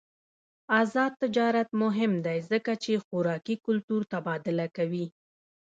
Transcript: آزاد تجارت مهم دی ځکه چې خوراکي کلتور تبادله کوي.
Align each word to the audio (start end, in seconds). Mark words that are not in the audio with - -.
آزاد 0.81 1.11
تجارت 1.23 1.69
مهم 1.81 2.13
دی 2.25 2.37
ځکه 2.51 2.71
چې 2.83 3.01
خوراکي 3.05 3.55
کلتور 3.65 4.01
تبادله 4.13 4.67
کوي. 4.77 5.05